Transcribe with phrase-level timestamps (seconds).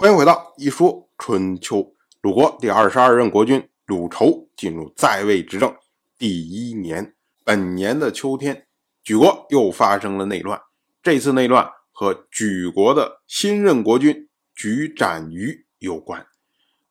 [0.00, 1.92] 欢迎回到一说春秋。
[2.20, 5.74] 鲁国第二十二任国君鲁仇进入在位执政
[6.16, 8.68] 第一年，本年的秋天，
[9.02, 10.60] 举国又发生了内乱。
[11.02, 16.24] 这次内乱和举国的新任国君举展于有关。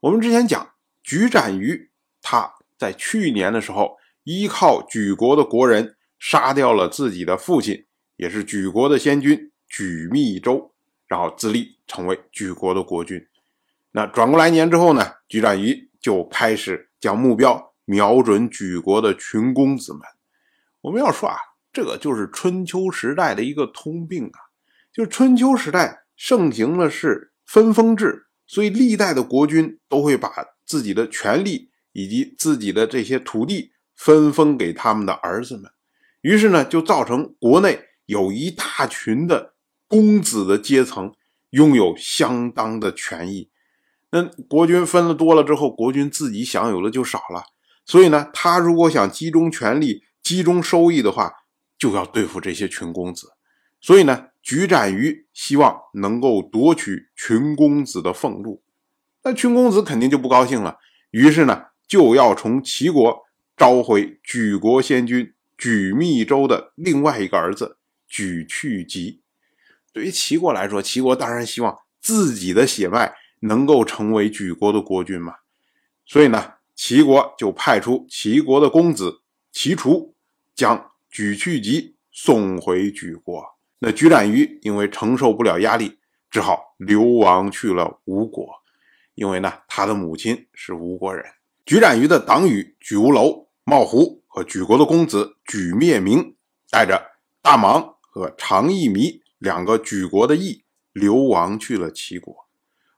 [0.01, 1.89] 我们之前讲，举斩于
[2.21, 3.95] 他在去年的时候，
[4.25, 7.85] 依靠举国的国人杀掉了自己的父亲，
[8.17, 10.73] 也是举国的先君举密周，
[11.07, 13.25] 然后自立成为举国的国君。
[13.91, 20.01] 那转过来年之后呢，举斩于就开始将目标瞄准举国的群公子们。
[20.81, 21.37] 我们要说啊，
[21.73, 24.39] 这个就是春秋时代的一个通病啊，
[24.93, 28.27] 就是春秋时代盛行的是分封制。
[28.49, 30.31] 所以历代的国君都会把
[30.65, 35.69] 自己的权利以及自己的这些土地分封给他们的儿子们，
[36.21, 39.55] 于是呢，就造成国内有一大群的
[39.87, 41.13] 公子的阶层
[41.51, 43.49] 拥有相当的权益。
[44.11, 47.43] 那国君分了多了之后，国君自己享有的就少了。
[47.85, 51.31] 所以呢，他如果想集中权力、集中收益的话，
[51.77, 53.33] 就要对付这些群公子。
[53.81, 54.27] 所以呢。
[54.47, 58.63] 举斩于希望能够夺取群公子的俸禄，
[59.23, 60.77] 那群公子肯定就不高兴了。
[61.11, 63.23] 于是呢，就要从齐国
[63.57, 67.77] 召回举国先君举密州的另外一个儿子
[68.07, 69.19] 举去疾。
[69.93, 75.35] 对于齐国来说，齐国当然希望自己的血脉能够成为举国的国君嘛。
[76.05, 79.21] 所以呢，齐国就派出齐国的公子
[79.51, 80.15] 齐楚，
[80.55, 83.43] 将举去疾送回举国。
[83.79, 85.99] 那举斩于因为承受不了压力，
[86.29, 88.47] 只好流亡去了吴国。
[89.15, 91.25] 因为呢，他的母亲是吴国人。
[91.65, 96.35] 举斩于的党羽举无楼、冒胡和举国的公子举灭明，
[96.69, 97.03] 带着
[97.41, 102.35] 大芒和长义弥两个举国的义流亡去了齐国。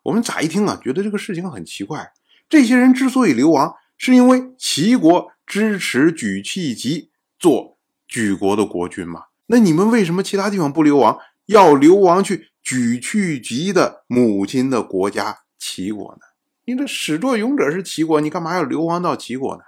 [0.03, 2.11] 我们乍一听啊，觉得这个事情很奇怪。
[2.47, 9.25] 这些人之所以流亡，是因为齐国支持举弃疾做举国的国君嘛？
[9.47, 16.21] 那你们为什么其他地方不流亡，要流亡去举去疾的母亲的国家齐国呢？
[16.65, 19.63] 你这始作俑者是齐国，你干嘛要流亡到齐国呢？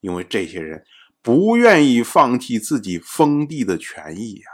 [0.00, 0.84] 因为这些人
[1.22, 4.46] 不愿意放弃自己封地的权益呀。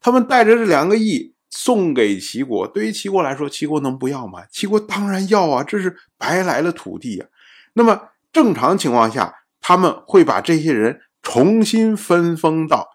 [0.00, 4.44] 他们带着这两个亿送给齐国，对于齐国来说，齐国能不要吗？
[4.50, 7.26] 齐国当然要啊，这是白来的土地呀。
[7.72, 12.88] 那么正常情况下，他们会把这些人重新分封到。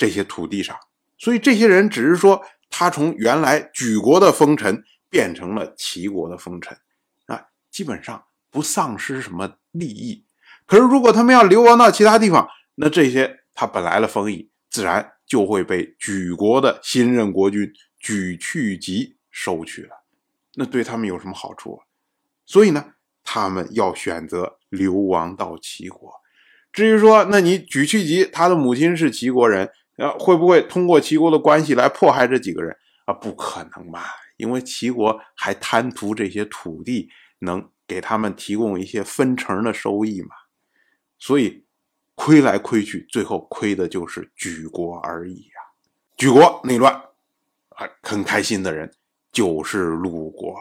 [0.00, 0.74] 这些土地上，
[1.18, 2.40] 所以这些人只是说，
[2.70, 6.74] 他从原来举国的封臣变成了齐国的封臣，
[7.26, 7.38] 啊，
[7.70, 10.24] 基本上不丧失什么利益。
[10.64, 20.04] 可是如果他们要流亡到其他地方，那这些他本来的封邑自然就会被举国的新任国君举去疾收取了。
[20.56, 21.86] 那对他们有什么好处啊？
[22.44, 26.12] 所以呢，他们要选择流亡到齐国。
[26.72, 29.70] 至于说，那你举去疾他的母亲是齐国人。
[29.96, 32.74] 呃，会不会通过齐国的关系来迫害这几个人
[33.04, 33.12] 啊？
[33.12, 34.06] 不可能吧，
[34.38, 37.10] 因为齐国还贪图这些土地
[37.40, 40.28] 能给他们提供一些分成的收益嘛，
[41.18, 41.66] 所以
[42.20, 45.54] 亏来亏去，最后亏的就是举国而已呀。
[46.18, 46.92] 举国内乱
[47.70, 48.92] 啊，很开心的人
[49.32, 50.54] 就是鲁国。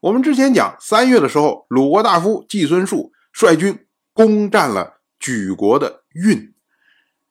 [0.00, 6.54] 我们之前讲三月的时候，鲁国大夫季孙树率军攻占了举国的运，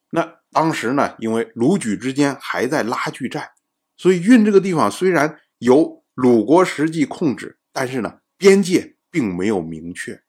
[0.10, 0.42] 那。
[0.54, 3.52] 当时呢，因为鲁举之间还在拉锯战，
[3.96, 10.22] 所以运这个地方虽然由鲁国实际控制，但是呢，边界并没有明确。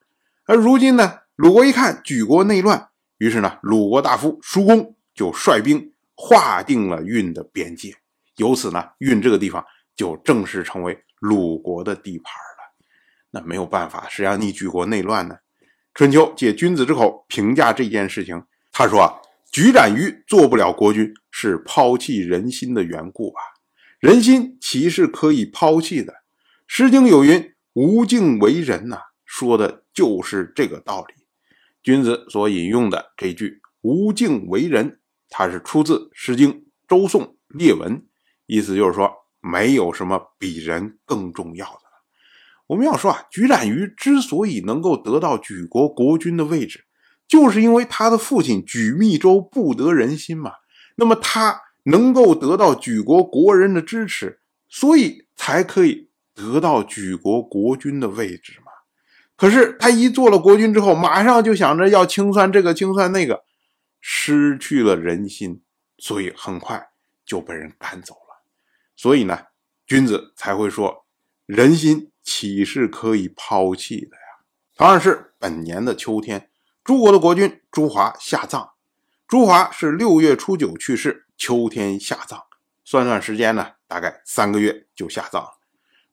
[0.45, 2.91] 而如今呢，鲁国一看举国内乱，
[3.23, 7.95] 于是呢，鲁国大夫叔公就率兵划定了运的边界，
[8.35, 12.75] 由此呢，运这个地方就正式成为鲁国的地盘了。
[13.31, 15.37] 那没有办法，谁让你举国内乱呢？
[15.95, 19.15] 春秋借君子之口评价这件事情，他说啊。
[19.53, 23.41] 举斩于做不了国君，是抛弃人心的缘故吧？
[24.01, 26.13] 人心岂是可以抛弃的？
[26.67, 31.22] 《诗经》有云：“无敬为人”呐，说的就是这个道理。
[31.83, 36.53] 君子所引用的这句“无敬为人”，它是出自《诗经·
[36.87, 37.97] 周颂列文》，
[38.47, 42.05] 意思就是说，没有什么比人更重要的了。
[42.69, 46.85] 我们要说啊，举斩于之所以能够得到举国国君的位置。
[47.29, 50.53] 就是因为他的父亲举密州不得人心嘛，
[50.97, 58.61] 那么他能够得到举国国人的支持，所以才可以得到举国国君的位置。
[59.43, 63.43] 可是他一做了国君之后，马上就想着要清算这个清算那个，
[64.01, 65.65] 失去了人心，
[65.99, 66.91] 所以很快
[67.27, 68.45] 就被人赶走了。
[68.95, 69.47] 所以呢，
[69.85, 71.07] 君子才会说，
[71.45, 74.45] 人心岂是可以抛弃的呀？
[74.77, 76.49] 同样是本年的秋天，
[76.85, 78.71] 朱国的国君朱华下葬。
[79.27, 82.39] 朱华是六月初九去世，秋天下葬，
[82.85, 85.59] 算算时间呢，大概三个月就下葬了。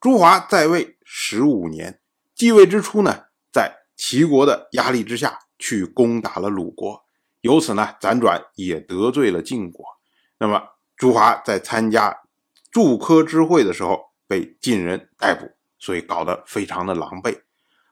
[0.02, 1.99] 朱华在位十五年，
[2.40, 7.04] 继位之初呢，在齐国的压力之下去攻打了鲁国，
[7.42, 9.84] 由此呢辗转也得罪了晋国。
[10.38, 10.64] 那么
[10.96, 12.18] 朱华在参加
[12.72, 17.42] 祝科之会的时候被晋人逮捕，所以搞得非常的狼狈。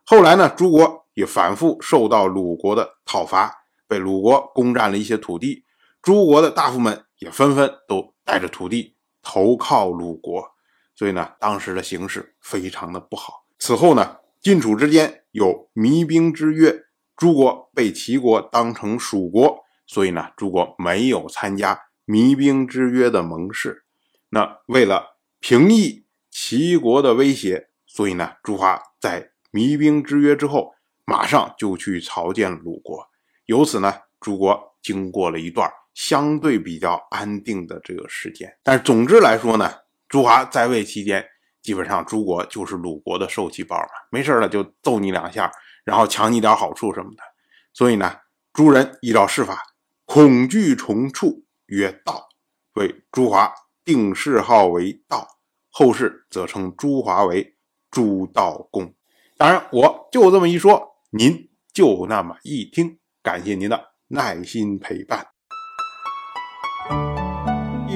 [0.05, 3.53] 后来呢，朱国也反复受到鲁国的讨伐。
[3.85, 5.65] 被鲁国攻占了一些土地，
[6.01, 10.51] 诸国的大夫们也纷纷都带着土地投靠鲁国，
[10.95, 13.45] 所以呢，当时的形势非常的不好。
[13.59, 14.17] 此后呢，
[14.47, 16.85] 晋楚之间有弭兵之约，
[17.17, 23.83] 诸国被齐国当成蜀国，所以呢，诸国没有参加弭兵之约的盟誓。
[24.29, 30.73] 那为了平抑齐国的威胁，所以呢，朱华在弭兵之约之后，
[31.03, 33.05] 马上就去朝见鲁国。
[33.47, 38.57] 由此呢，朱国经过了一段相对比较安定的这个时间。
[38.63, 39.69] 但是总之来说呢，
[40.07, 41.27] 朱华在位期间，
[41.67, 45.51] 基本上朱国就是鲁国的受气包嘛，没事了就揍你两下，
[45.83, 47.21] 然后抢你点好处什么的。
[47.73, 48.09] 所以呢，
[48.53, 49.61] 朱人依照世法，
[50.05, 52.29] 恐惧重处曰道，
[52.75, 53.53] 为朱华
[53.83, 55.27] 定谥号为道，
[55.69, 57.57] 后世则称朱华为
[57.91, 58.95] 朱道公。
[59.35, 62.97] 当然，我就这么一说，您就那么一听。
[63.21, 65.27] 感谢您的耐心陪伴。